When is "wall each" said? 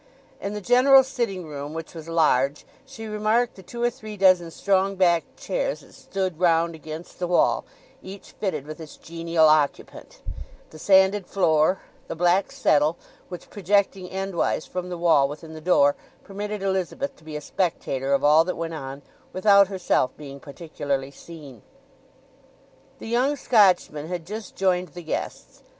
7.27-8.31